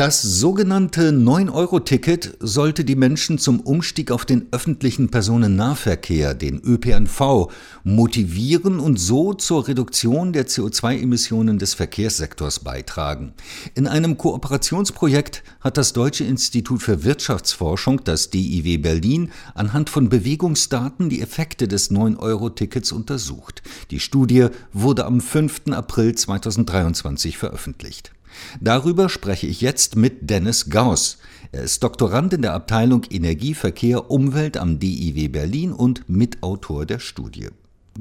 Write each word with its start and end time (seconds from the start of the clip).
Das 0.00 0.22
sogenannte 0.22 1.10
9-Euro-Ticket 1.10 2.38
sollte 2.40 2.86
die 2.86 2.96
Menschen 2.96 3.36
zum 3.36 3.60
Umstieg 3.60 4.10
auf 4.12 4.24
den 4.24 4.46
öffentlichen 4.50 5.10
Personennahverkehr, 5.10 6.32
den 6.32 6.58
ÖPNV, 6.58 7.52
motivieren 7.84 8.80
und 8.80 8.98
so 8.98 9.34
zur 9.34 9.68
Reduktion 9.68 10.32
der 10.32 10.46
CO2-Emissionen 10.46 11.58
des 11.58 11.74
Verkehrssektors 11.74 12.60
beitragen. 12.60 13.34
In 13.74 13.86
einem 13.86 14.16
Kooperationsprojekt 14.16 15.42
hat 15.60 15.76
das 15.76 15.92
Deutsche 15.92 16.24
Institut 16.24 16.82
für 16.82 17.04
Wirtschaftsforschung, 17.04 18.02
das 18.02 18.30
DIW 18.30 18.78
Berlin, 18.78 19.30
anhand 19.54 19.90
von 19.90 20.08
Bewegungsdaten 20.08 21.10
die 21.10 21.20
Effekte 21.20 21.68
des 21.68 21.90
9-Euro-Tickets 21.90 22.90
untersucht. 22.92 23.62
Die 23.90 24.00
Studie 24.00 24.46
wurde 24.72 25.04
am 25.04 25.20
5. 25.20 25.72
April 25.72 26.14
2023 26.14 27.36
veröffentlicht. 27.36 28.12
Darüber 28.60 29.08
spreche 29.08 29.46
ich 29.46 29.60
jetzt 29.60 29.96
mit 29.96 30.30
Dennis 30.30 30.70
Gauss. 30.70 31.18
Er 31.52 31.62
ist 31.62 31.82
Doktorand 31.82 32.32
in 32.32 32.42
der 32.42 32.54
Abteilung 32.54 33.04
Energie, 33.10 33.54
Verkehr, 33.54 34.10
Umwelt 34.10 34.56
am 34.56 34.78
DIW 34.78 35.28
Berlin 35.28 35.72
und 35.72 36.08
Mitautor 36.08 36.86
der 36.86 36.98
Studie. 36.98 37.48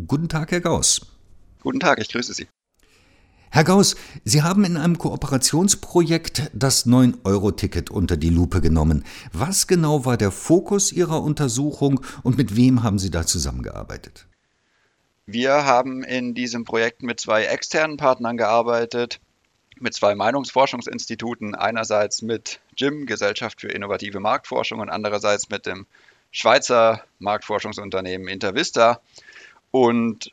Guten 0.08 0.30
Tag, 0.30 0.52
Herr 0.52 0.62
Gauss. 0.62 1.02
Guten 1.62 1.80
Tag, 1.80 2.00
ich 2.00 2.10
grüße 2.10 2.34
Sie. 2.34 2.48
Herr 3.52 3.64
Gauss, 3.64 3.96
Sie 4.24 4.44
haben 4.44 4.64
in 4.64 4.78
einem 4.78 5.00
Kooperationsprojekt 5.00 6.52
das 6.54 6.86
9-Euro-Ticket 6.86 7.90
unter 7.90 8.16
die 8.16 8.30
Lupe 8.30 8.62
genommen. 8.62 9.04
Was 9.34 9.66
genau 9.66 10.06
war 10.06 10.18
der 10.18 10.30
Fokus 10.30 10.92
Ihrer 10.92 11.24
Untersuchung 11.24 12.02
und 12.22 12.38
mit 12.38 12.56
wem 12.56 12.84
haben 12.84 13.00
Sie 13.00 13.10
da 13.10 13.26
zusammengearbeitet? 13.26 14.28
Wir 15.26 15.66
haben 15.66 16.04
in 16.04 16.36
diesem 16.36 16.64
Projekt 16.64 17.02
mit 17.02 17.20
zwei 17.20 17.46
externen 17.46 17.98
Partnern 17.98 18.38
gearbeitet, 18.38 19.20
mit 19.82 19.94
zwei 19.94 20.16
Meinungsforschungsinstituten, 20.16 21.56
einerseits 21.56 22.22
mit 22.22 22.60
JIM, 22.76 23.06
Gesellschaft 23.06 23.62
für 23.62 23.70
innovative 23.70 24.20
Marktforschung, 24.20 24.80
und 24.80 24.90
andererseits 24.90 25.50
mit 25.50 25.66
dem 25.66 25.86
Schweizer 26.32 27.04
Marktforschungsunternehmen 27.20 28.28
Intervista. 28.28 29.02
Und 29.72 30.32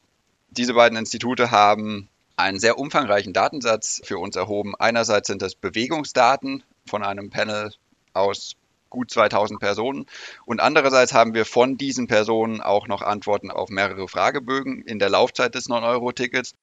diese 0.51 0.75
beiden 0.75 0.98
Institute 0.98 1.51
haben 1.51 2.09
einen 2.37 2.61
sehr 2.61 2.79
umfangreichen 2.79 3.33
Datensatz 3.33 4.03
für 4.05 4.19
uns 4.19 4.37
erhoben. 4.37 4.75
Einerseits 4.77 5.29
sind 5.29 5.43
das 5.43 5.55
Bewegungsdaten 5.55 6.63
von 6.87 7.03
einem 7.03 7.31
Panel 7.31 7.73
aus 8.13 8.57
gut 8.91 9.11
2000 9.11 9.59
Personen 9.59 10.07
und 10.45 10.61
andererseits 10.61 11.13
haben 11.13 11.35
wir 11.35 11.45
von 11.45 11.77
diesen 11.77 12.07
Personen 12.07 12.61
auch 12.61 12.87
noch 12.87 13.03
Antworten 13.03 13.51
auf 13.51 13.69
mehrere 13.69 14.07
Fragebögen 14.07 14.83
in 14.83 14.98
der 14.98 15.11
Laufzeit 15.11 15.55
des 15.55 15.69
9-Euro-Tickets 15.69 16.55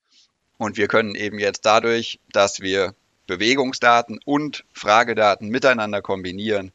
und 0.64 0.78
wir 0.78 0.88
können 0.88 1.16
eben 1.16 1.40
jetzt 1.40 1.66
dadurch, 1.66 2.20
dass 2.32 2.62
wir 2.62 2.96
Bewegungsdaten 3.28 4.20
und 4.26 4.64
Fragedaten 4.74 5.50
miteinander 5.50 6.02
kombinieren, 6.02 6.72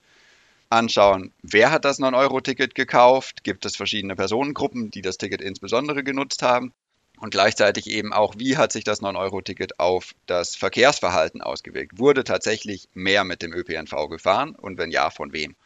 anschauen, 0.71 1.33
wer 1.43 1.71
hat 1.71 1.85
das 1.85 1.99
9-Euro-Ticket 1.99 2.75
gekauft, 2.75 3.45
gibt 3.45 3.65
es 3.65 3.77
verschiedene 3.77 4.17
Personengruppen, 4.17 4.91
die 4.91 5.03
das 5.03 5.17
Ticket 5.17 5.41
insbesondere 5.41 6.05
genutzt 6.05 6.43
haben 6.43 6.73
und 7.19 7.31
gleichzeitig 7.31 7.89
eben 7.89 8.13
auch, 8.13 8.35
wie 8.37 8.57
hat 8.59 8.73
sich 8.73 8.85
das 8.85 9.01
9-Euro-Ticket 9.01 9.81
auf 9.81 10.15
das 10.27 10.55
Verkehrsverhalten 10.55 11.41
ausgewirkt. 11.41 11.99
Wurde 11.99 12.25
tatsächlich 12.25 12.89
mehr 12.93 13.25
mit 13.25 13.43
dem 13.43 13.55
ÖPNV 13.55 14.09
gefahren 14.11 14.55
und 14.55 14.79
wenn 14.79 14.91
ja, 14.91 15.11
von 15.11 15.33
wem? 15.33 15.57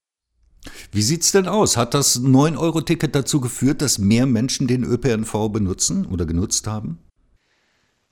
Wie 0.93 1.03
sieht 1.03 1.23
es 1.23 1.33
denn 1.33 1.49
aus? 1.49 1.77
Hat 1.77 1.93
das 1.93 2.21
9-Euro-Ticket 2.21 3.15
dazu 3.17 3.41
geführt, 3.41 3.83
dass 3.83 3.99
mehr 3.99 4.27
Menschen 4.27 4.69
den 4.69 4.85
ÖPNV 4.85 5.49
benutzen 5.51 6.07
oder 6.07 6.25
genutzt 6.25 6.69
haben? 6.69 7.01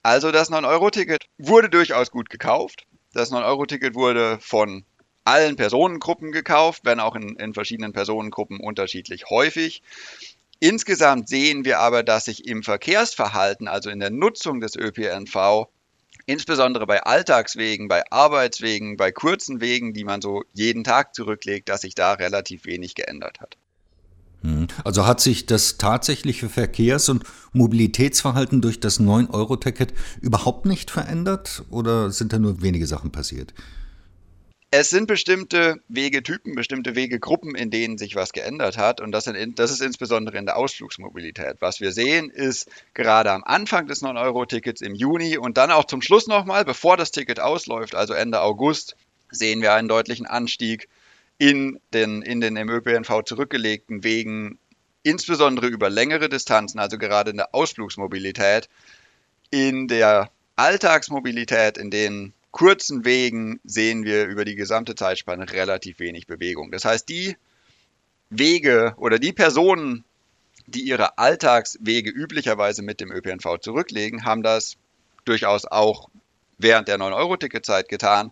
Also 0.03 0.33
das 0.33 0.51
9-Euro-Ticket 0.51 1.27
wurde 1.39 1.69
durchaus 1.69 2.11
gut 2.11 2.31
gekauft. 2.31 2.87
Das 3.13 3.31
9-Euro-Ticket 3.33 3.95
wurde 3.95 4.39
von 4.41 4.85
allen 5.25 5.57
Personengruppen 5.57 6.33
gekauft, 6.33 6.83
wenn 6.85 7.01
auch 7.01 7.15
in, 7.15 7.37
in 7.37 7.53
verschiedenen 7.53 7.93
Personengruppen 7.93 8.61
unterschiedlich 8.61 9.27
häufig. 9.29 9.83
Insgesamt 10.59 11.29
sehen 11.29 11.65
wir 11.65 11.81
aber, 11.81 12.03
dass 12.03 12.27
sich 12.27 12.47
im 12.47 12.63
Verkehrsverhalten, 12.63 13.69
also 13.69 13.91
in 13.91 14.01
der 14.01 14.11
Nutzung 14.11 14.61
des 14.61 14.77
ÖPNV, 14.77 15.69
insbesondere 16.27 16.87
bei 16.87 17.03
Alltagswegen, 17.03 17.89
bei 17.89 18.03
Arbeitswegen, 18.11 18.97
bei 18.97 19.13
kurzen 19.13 19.61
Wegen, 19.61 19.93
die 19.93 20.05
man 20.05 20.23
so 20.23 20.45
jeden 20.53 20.85
Tag 20.85 21.15
zurücklegt, 21.15 21.69
dass 21.69 21.83
sich 21.83 21.95
da 21.95 22.13
relativ 22.13 22.65
wenig 22.65 22.95
geändert 22.95 23.41
hat. 23.41 23.57
Hm. 24.43 24.69
Also 24.85 25.07
hat 25.07 25.21
sich 25.21 25.47
das 25.47 25.77
tatsächliche 25.77 26.49
Verkehrs- 26.49 27.09
und 27.09 27.25
Mobilitätsverhalten 27.53 28.61
durch 28.61 28.81
das 28.81 29.01
9-Euro-Ticket 29.01 29.93
überhaupt 30.21 30.67
nicht 30.67 30.91
verändert 30.91 31.65
oder 31.71 32.11
sind 32.11 32.33
da 32.33 32.39
nur 32.39 32.63
wenige 32.63 32.87
Sachen 32.87 33.13
passiert? 33.13 33.53
Es 34.73 34.89
sind 34.89 35.09
bestimmte 35.09 35.81
Wegetypen, 35.89 36.55
bestimmte 36.55 36.95
Wegegruppen, 36.95 37.57
in 37.57 37.71
denen 37.71 37.99
sich 37.99 38.15
was 38.15 38.33
geändert 38.33 38.79
hat. 38.79 39.01
Und 39.01 39.11
das, 39.11 39.25
sind, 39.25 39.59
das 39.59 39.73
ist 39.73 39.83
insbesondere 39.83 40.39
in 40.39 40.47
der 40.47 40.57
Ausflugsmobilität. 40.57 41.57
Was 41.59 41.81
wir 41.81 41.91
sehen, 41.91 42.31
ist 42.31 42.71
gerade 42.95 43.33
am 43.33 43.43
Anfang 43.43 43.89
des 43.89 44.01
9-Euro-Tickets 44.01 44.81
im 44.81 44.95
Juni 44.95 45.37
und 45.39 45.59
dann 45.59 45.73
auch 45.73 45.87
zum 45.87 46.03
Schluss 46.03 46.29
nochmal, 46.29 46.65
bevor 46.65 46.97
das 46.97 47.11
Ticket 47.11 47.41
ausläuft, 47.41 47.97
also 47.97 48.15
Ende 48.15 48.43
August, 48.43 48.95
sehen 49.33 49.61
wir 49.61 49.75
einen 49.75 49.89
deutlichen 49.89 50.27
Anstieg 50.27 50.89
in 51.41 51.81
den, 51.95 52.21
in 52.21 52.43
den 52.43 52.57
im 52.57 52.69
ÖPNV 52.69 53.25
zurückgelegten 53.25 54.05
Wegen, 54.05 54.59
insbesondere 55.03 55.69
über 55.69 55.89
längere 55.89 56.29
Distanzen, 56.29 56.79
also 56.79 56.99
gerade 56.99 57.31
in 57.31 57.39
der 57.39 57.55
Ausflugsmobilität, 57.55 58.69
in 59.51 59.89
der 59.89 60.31
Alltagsmobilität, 60.57 61.79
in 61.79 61.91
den 61.91 62.35
kurzen 62.51 63.07
Wegen 63.07 63.59
sehen 63.65 64.05
wir 64.05 64.27
über 64.27 64.45
die 64.45 64.55
gesamte 64.55 64.95
Zeitspanne 64.95 65.51
relativ 65.51 65.99
wenig 65.99 66.27
Bewegung. 66.27 66.71
Das 66.73 66.85
heißt, 66.85 67.09
die 67.09 67.39
Wege 68.29 68.93
oder 68.99 69.19
die 69.19 69.33
Personen, 69.33 70.05
die 70.67 70.83
ihre 70.83 71.17
Alltagswege 71.17 72.11
üblicherweise 72.11 72.83
mit 72.83 73.01
dem 73.01 73.11
ÖPNV 73.11 73.61
zurücklegen, 73.61 74.27
haben 74.27 74.43
das 74.43 74.77
durchaus 75.25 75.65
auch 75.65 76.11
während 76.59 76.89
der 76.89 76.99
9-Euro-Ticketzeit 76.99 77.89
getan. 77.89 78.31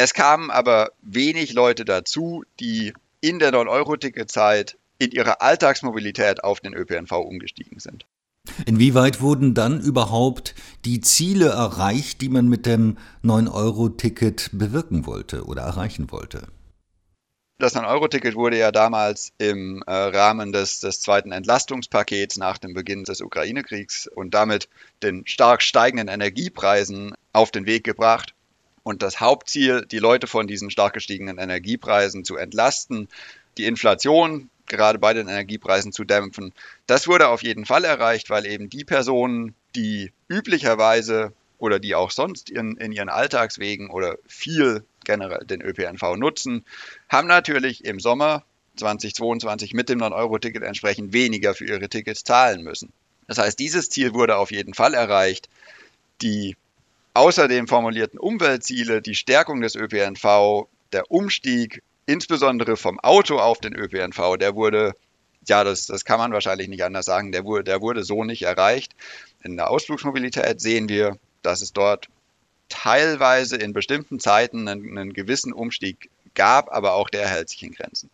Es 0.00 0.14
kamen 0.14 0.52
aber 0.52 0.92
wenig 1.02 1.54
Leute 1.54 1.84
dazu, 1.84 2.44
die 2.60 2.92
in 3.20 3.40
der 3.40 3.52
9-Euro-Ticket-Zeit 3.52 4.78
in 5.00 5.10
ihrer 5.10 5.42
Alltagsmobilität 5.42 6.44
auf 6.44 6.60
den 6.60 6.72
ÖPNV 6.72 7.10
umgestiegen 7.10 7.80
sind. 7.80 8.06
Inwieweit 8.64 9.20
wurden 9.20 9.54
dann 9.54 9.80
überhaupt 9.80 10.54
die 10.84 11.00
Ziele 11.00 11.48
erreicht, 11.48 12.20
die 12.20 12.28
man 12.28 12.46
mit 12.46 12.64
dem 12.64 12.96
9-Euro-Ticket 13.24 14.50
bewirken 14.52 15.04
wollte 15.04 15.44
oder 15.46 15.62
erreichen 15.62 16.12
wollte? 16.12 16.46
Das 17.58 17.74
9-Euro-Ticket 17.74 18.36
wurde 18.36 18.56
ja 18.56 18.70
damals 18.70 19.32
im 19.38 19.82
äh, 19.84 19.92
Rahmen 19.92 20.52
des, 20.52 20.78
des 20.78 21.00
zweiten 21.00 21.32
Entlastungspakets 21.32 22.36
nach 22.36 22.58
dem 22.58 22.72
Beginn 22.72 23.02
des 23.02 23.20
Ukraine-Kriegs 23.20 24.06
und 24.06 24.32
damit 24.32 24.68
den 25.02 25.26
stark 25.26 25.60
steigenden 25.60 26.06
Energiepreisen 26.06 27.14
auf 27.32 27.50
den 27.50 27.66
Weg 27.66 27.82
gebracht. 27.82 28.36
Und 28.88 29.02
das 29.02 29.20
Hauptziel, 29.20 29.84
die 29.84 29.98
Leute 29.98 30.26
von 30.26 30.46
diesen 30.46 30.70
stark 30.70 30.94
gestiegenen 30.94 31.36
Energiepreisen 31.36 32.24
zu 32.24 32.36
entlasten, 32.36 33.10
die 33.58 33.66
Inflation 33.66 34.48
gerade 34.64 34.98
bei 34.98 35.12
den 35.12 35.28
Energiepreisen 35.28 35.92
zu 35.92 36.04
dämpfen, 36.04 36.54
das 36.86 37.06
wurde 37.06 37.28
auf 37.28 37.42
jeden 37.42 37.66
Fall 37.66 37.84
erreicht, 37.84 38.30
weil 38.30 38.46
eben 38.46 38.70
die 38.70 38.86
Personen, 38.86 39.54
die 39.76 40.10
üblicherweise 40.26 41.34
oder 41.58 41.78
die 41.78 41.94
auch 41.94 42.10
sonst 42.10 42.48
in, 42.48 42.78
in 42.78 42.92
ihren 42.92 43.10
Alltagswegen 43.10 43.90
oder 43.90 44.16
viel 44.26 44.84
generell 45.04 45.44
den 45.44 45.60
ÖPNV 45.60 46.16
nutzen, 46.16 46.64
haben 47.10 47.28
natürlich 47.28 47.84
im 47.84 48.00
Sommer 48.00 48.42
2022 48.78 49.74
mit 49.74 49.90
dem 49.90 49.98
9-Euro-Ticket 49.98 50.62
entsprechend 50.62 51.12
weniger 51.12 51.52
für 51.52 51.66
ihre 51.66 51.90
Tickets 51.90 52.24
zahlen 52.24 52.62
müssen. 52.62 52.90
Das 53.26 53.36
heißt, 53.36 53.58
dieses 53.58 53.90
Ziel 53.90 54.14
wurde 54.14 54.38
auf 54.38 54.50
jeden 54.50 54.72
Fall 54.72 54.94
erreicht. 54.94 55.50
Die 56.22 56.56
außerdem 57.14 57.68
formulierten 57.68 58.18
Umweltziele, 58.18 59.02
die 59.02 59.14
Stärkung 59.14 59.60
des 59.60 59.74
ÖPNV, 59.74 60.68
der 60.92 61.10
Umstieg 61.10 61.82
insbesondere 62.06 62.76
vom 62.76 62.98
Auto 63.00 63.38
auf 63.38 63.58
den 63.58 63.74
ÖPNV, 63.74 64.36
der 64.38 64.54
wurde, 64.54 64.94
ja, 65.46 65.64
das, 65.64 65.86
das 65.86 66.04
kann 66.04 66.18
man 66.18 66.32
wahrscheinlich 66.32 66.68
nicht 66.68 66.84
anders 66.84 67.06
sagen, 67.06 67.32
der 67.32 67.44
wurde, 67.44 67.64
der 67.64 67.80
wurde 67.80 68.02
so 68.02 68.24
nicht 68.24 68.42
erreicht. 68.42 68.94
In 69.42 69.56
der 69.56 69.70
Ausflugsmobilität 69.70 70.60
sehen 70.60 70.88
wir, 70.88 71.18
dass 71.42 71.60
es 71.60 71.72
dort 71.72 72.08
teilweise 72.68 73.56
in 73.56 73.72
bestimmten 73.72 74.20
Zeiten 74.20 74.68
einen, 74.68 74.98
einen 74.98 75.12
gewissen 75.12 75.52
Umstieg 75.52 76.10
gab, 76.34 76.72
aber 76.72 76.94
auch 76.94 77.10
der 77.10 77.28
hält 77.28 77.48
sich 77.48 77.62
in 77.62 77.72
Grenzen. 77.72 78.10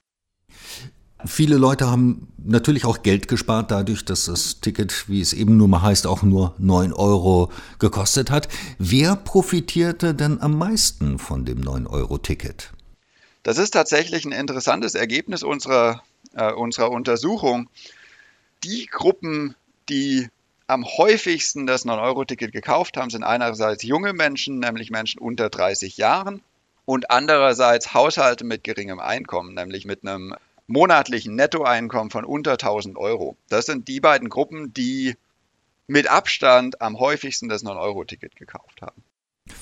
Viele 1.27 1.57
Leute 1.57 1.91
haben 1.91 2.29
natürlich 2.37 2.85
auch 2.85 3.03
Geld 3.03 3.29
gespart, 3.29 3.71
dadurch, 3.71 4.05
dass 4.05 4.27
das 4.27 4.61
Ticket, 4.61 5.09
wie 5.09 5.21
es 5.21 5.33
eben 5.33 5.57
nur 5.57 5.69
mal 5.69 5.81
heißt, 5.81 6.07
auch 6.07 6.23
nur 6.23 6.55
9 6.59 6.93
Euro 6.93 7.51
gekostet 7.79 8.31
hat. 8.31 8.49
Wer 8.79 9.17
profitierte 9.17 10.15
denn 10.15 10.41
am 10.43 10.59
meisten 10.59 11.19
von 11.19 11.45
dem 11.45 11.63
9-Euro-Ticket? 11.63 12.73
Das 13.43 13.59
ist 13.59 13.71
tatsächlich 13.71 14.25
ein 14.25 14.33
interessantes 14.33 14.95
Ergebnis 14.95 15.43
unserer, 15.43 16.03
äh, 16.35 16.53
unserer 16.53 16.91
Untersuchung. 16.91 17.69
Die 18.63 18.87
Gruppen, 18.87 19.55
die 19.89 20.29
am 20.67 20.85
häufigsten 20.85 21.67
das 21.67 21.87
9-Euro-Ticket 21.87 22.53
gekauft 22.53 22.97
haben, 22.97 23.11
sind 23.11 23.25
einerseits 23.25 23.83
junge 23.83 24.13
Menschen, 24.13 24.59
nämlich 24.59 24.91
Menschen 24.91 25.21
unter 25.21 25.49
30 25.49 25.97
Jahren 25.97 26.43
und 26.85 27.11
andererseits 27.11 27.95
Haushalte 27.95 28.45
mit 28.45 28.65
geringem 28.65 29.01
Einkommen, 29.01 29.55
nämlich 29.55 29.85
mit 29.85 30.07
einem 30.07 30.35
monatlichen 30.67 31.35
Nettoeinkommen 31.35 32.11
von 32.11 32.25
unter 32.25 32.53
1000 32.53 32.97
Euro. 32.97 33.37
Das 33.49 33.67
sind 33.67 33.89
die 33.89 34.01
beiden 34.01 34.29
Gruppen, 34.29 34.73
die 34.73 35.17
mit 35.87 36.09
Abstand 36.09 36.81
am 36.81 36.99
häufigsten 36.99 37.49
das 37.49 37.65
9-Euro-Ticket 37.65 38.37
gekauft 38.37 38.81
haben. 38.81 39.03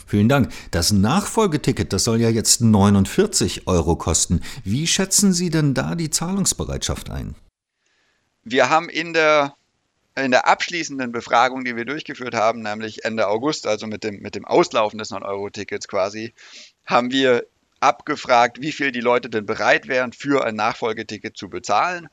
Vielen 0.07 0.29
Dank. 0.29 0.53
Das 0.71 0.93
Nachfolgeticket, 0.93 1.93
das 1.93 2.05
soll 2.05 2.21
ja 2.21 2.29
jetzt 2.29 2.61
49 2.61 3.67
Euro 3.67 3.97
kosten. 3.97 4.41
Wie 4.63 4.87
schätzen 4.87 5.33
Sie 5.33 5.51
denn 5.51 5.75
da 5.75 5.97
die 5.97 6.11
Zahlungsbereitschaft 6.11 7.11
ein? 7.11 7.35
Wir 8.45 8.71
haben 8.71 8.89
in 8.89 9.13
der, 9.13 9.57
in 10.15 10.31
der 10.31 10.47
abschließenden 10.47 11.11
Befragung, 11.11 11.65
die 11.65 11.75
wir 11.75 11.85
durchgeführt 11.85 12.35
haben, 12.35 12.63
nämlich 12.63 13.05
Ende 13.05 13.27
August, 13.27 13.67
also 13.67 13.89
mit 13.89 14.05
dem, 14.05 14.21
mit 14.21 14.37
dem 14.37 14.45
Auslaufen 14.45 14.99
des 14.99 15.11
9-Euro-Tickets 15.11 15.89
quasi, 15.89 16.33
haben 16.85 17.11
wir 17.11 17.47
abgefragt, 17.83 18.61
wie 18.61 18.73
viel 18.73 18.93
die 18.93 19.01
Leute 19.01 19.29
denn 19.29 19.47
bereit 19.47 19.89
wären, 19.89 20.13
für 20.13 20.45
ein 20.45 20.55
Nachfolgeticket 20.55 21.37
zu 21.37 21.49
bezahlen. 21.49 22.09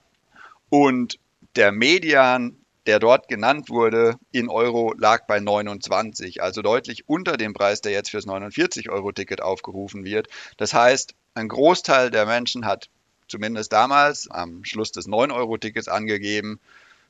Und 0.70 1.20
der 1.56 1.72
Median 1.72 2.60
der 2.90 3.00
dort 3.00 3.28
genannt 3.28 3.70
wurde, 3.70 4.16
in 4.32 4.50
Euro 4.50 4.96
lag 4.98 5.28
bei 5.28 5.40
29, 5.40 6.42
also 6.42 6.64
deutlich 6.64 7.08
unter 7.08 7.38
dem 7.38 7.54
Preis, 7.54 7.82
der 7.82 7.92
jetzt 7.92 8.10
fürs 8.10 8.26
49-Euro-Ticket 8.26 9.44
aufgerufen 9.44 10.06
wird. 10.06 10.28
Das 10.58 10.74
heißt, 10.74 11.14
ein 11.36 11.50
Großteil 11.50 12.10
der 12.10 12.26
Menschen 12.26 12.66
hat 12.66 12.90
zumindest 13.28 13.74
damals 13.74 14.28
am 14.32 14.66
Schluss 14.66 14.92
des 14.92 15.08
9-Euro-Tickets 15.08 15.88
angegeben, 15.88 16.60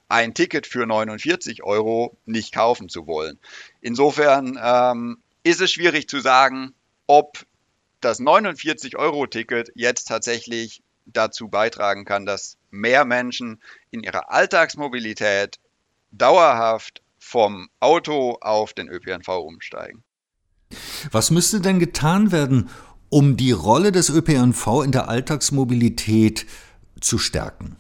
ein 0.09 0.33
Ticket 0.33 0.67
für 0.67 0.85
49 0.85 1.63
Euro 1.63 2.17
nicht 2.25 2.53
kaufen 2.53 2.89
zu 2.89 3.07
wollen. 3.07 3.39
Insofern 3.79 4.59
ähm, 4.61 5.19
ist 5.43 5.61
es 5.61 5.71
schwierig 5.71 6.09
zu 6.09 6.19
sagen, 6.19 6.73
ob 7.07 7.45
das 8.01 8.19
49-Euro-Ticket 8.19 9.71
jetzt 9.75 10.05
tatsächlich 10.07 10.81
dazu 11.05 11.47
beitragen 11.47 12.05
kann, 12.05 12.25
dass 12.25 12.57
mehr 12.69 13.05
Menschen 13.05 13.61
in 13.91 14.03
ihrer 14.03 14.31
Alltagsmobilität 14.31 15.59
dauerhaft 16.11 17.01
vom 17.17 17.69
Auto 17.79 18.37
auf 18.41 18.73
den 18.73 18.89
ÖPNV 18.89 19.27
umsteigen. 19.27 20.03
Was 21.11 21.31
müsste 21.31 21.61
denn 21.61 21.79
getan 21.79 22.31
werden, 22.31 22.69
um 23.09 23.37
die 23.37 23.51
Rolle 23.51 23.91
des 23.91 24.09
ÖPNV 24.09 24.83
in 24.83 24.91
der 24.91 25.09
Alltagsmobilität 25.09 26.45
zu 27.01 27.17
stärken? 27.17 27.75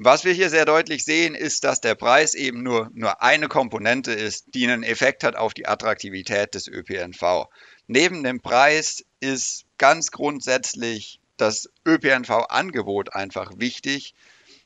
Was 0.00 0.24
wir 0.24 0.32
hier 0.32 0.48
sehr 0.48 0.64
deutlich 0.64 1.04
sehen, 1.04 1.34
ist, 1.34 1.64
dass 1.64 1.80
der 1.80 1.96
Preis 1.96 2.34
eben 2.34 2.62
nur, 2.62 2.88
nur 2.94 3.20
eine 3.20 3.48
Komponente 3.48 4.12
ist, 4.12 4.54
die 4.54 4.64
einen 4.64 4.84
Effekt 4.84 5.24
hat 5.24 5.34
auf 5.34 5.54
die 5.54 5.66
Attraktivität 5.66 6.54
des 6.54 6.68
ÖPNV. 6.68 7.46
Neben 7.88 8.22
dem 8.22 8.40
Preis 8.40 9.02
ist 9.18 9.64
ganz 9.78 10.10
grundsätzlich 10.10 11.20
das 11.38 11.70
ÖPNV-Angebot 11.86 13.14
einfach 13.14 13.52
wichtig. 13.56 14.14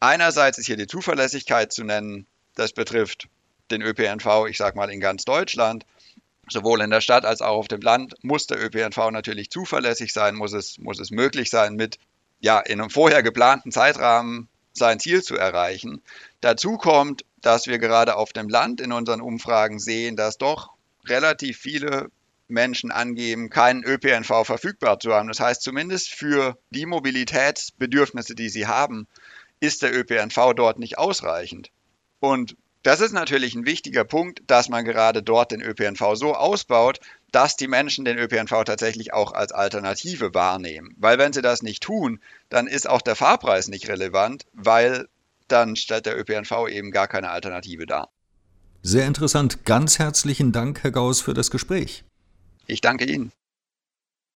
Einerseits 0.01 0.59
ist 0.59 0.67
hier 0.67 0.77
die 0.77 0.89
Zuverlässigkeit 0.89 1.73
zu 1.73 1.85
nennen. 1.85 2.27
Das 2.57 2.73
betrifft 2.73 3.29
den 3.71 3.81
ÖPNV, 3.81 4.47
ich 4.49 4.59
sage 4.59 4.77
mal, 4.77 4.91
in 4.91 4.99
ganz 4.99 5.25
Deutschland. 5.25 5.87
Sowohl 6.49 6.81
in 6.81 6.91
der 6.91 7.01
Stadt 7.01 7.25
als 7.25 7.41
auch 7.41 7.59
auf 7.59 7.69
dem 7.69 7.81
Land 7.81 8.17
muss 8.23 8.49
der 8.49 8.61
ÖPNV 8.61 9.13
natürlich 9.13 9.51
zuverlässig 9.51 10.13
sein, 10.13 10.35
muss 10.35 10.53
es, 10.53 10.79
muss 10.79 10.99
es 10.99 11.13
möglich 11.13 11.49
sein, 11.49 11.77
mit 11.77 11.99
ja, 12.41 12.59
in 12.59 12.81
einem 12.81 12.91
vorher 12.91 13.23
geplanten 13.23 13.71
Zeitrahmen 13.71 14.49
sein 14.73 14.99
Ziel 14.99 15.23
zu 15.23 15.37
erreichen. 15.37 16.03
Dazu 16.41 16.77
kommt, 16.77 17.25
dass 17.41 17.69
wir 17.69 17.79
gerade 17.79 18.17
auf 18.17 18.33
dem 18.33 18.49
Land 18.49 18.81
in 18.81 18.91
unseren 18.91 19.21
Umfragen 19.21 19.79
sehen, 19.79 20.17
dass 20.17 20.39
doch 20.39 20.71
relativ 21.07 21.59
viele 21.59 22.11
Menschen 22.53 22.93
angeben, 22.93 23.51
keinen 23.51 23.83
ÖPNV 23.83 24.45
verfügbar 24.45 25.01
zu 25.01 25.13
haben. 25.13 25.29
Das 25.29 25.41
heißt, 25.41 25.63
zumindest 25.63 26.11
für 26.11 26.59
die 26.71 26.87
Mobilitätsbedürfnisse, 26.87 28.35
die 28.35 28.49
sie 28.49 28.67
haben, 28.67 29.09
ist 29.61 29.83
der 29.83 29.95
ÖPNV 29.95 30.55
dort 30.55 30.79
nicht 30.79 30.99
ausreichend. 30.99 31.71
Und 32.21 32.57
das 32.83 33.01
ist 33.01 33.13
natürlich 33.13 33.55
ein 33.55 33.67
wichtiger 33.67 34.05
Punkt, 34.05 34.43
dass 34.49 34.69
man 34.69 34.85
gerade 34.85 35.23
dort 35.23 35.53
den 35.53 35.63
ÖPNV 35.63 36.15
so 36.15 36.35
ausbaut, 36.35 36.99
dass 37.31 37.57
die 37.57 37.69
Menschen 37.69 38.05
den 38.05 38.19
ÖPNV 38.19 38.65
tatsächlich 38.65 39.13
auch 39.13 39.33
als 39.33 39.53
Alternative 39.53 40.35
wahrnehmen. 40.35 40.95
Weil 40.99 41.19
wenn 41.19 41.33
sie 41.33 41.43
das 41.43 41.63
nicht 41.63 41.83
tun, 41.83 42.21
dann 42.49 42.67
ist 42.67 42.89
auch 42.89 43.03
der 43.03 43.17
Fahrpreis 43.17 43.69
nicht 43.69 43.89
relevant, 43.89 44.47
weil 44.53 45.07
dann 45.47 45.77
stellt 45.77 46.07
der 46.07 46.19
ÖPNV 46.19 46.69
eben 46.69 46.91
gar 46.91 47.07
keine 47.07 47.31
Alternative 47.31 47.87
dar. 47.87 48.11
Sehr 48.83 49.07
interessant. 49.07 49.65
Ganz 49.65 50.01
herzlichen 50.01 50.51
Dank, 50.51 50.83
Herr 50.83 50.91
Gauss, 50.91 51.21
für 51.21 51.35
das 51.35 51.53
Gespräch. 51.53 52.05
Ich 52.67 52.81
danke 52.81 53.05
Ihnen. 53.05 53.33